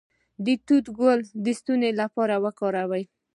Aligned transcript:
د 0.45 0.47
توت 0.65 0.85
ګل 0.99 1.19
د 1.45 1.47
ستوني 1.59 1.91
لپاره 2.01 2.35
وکاروئ 2.45 3.03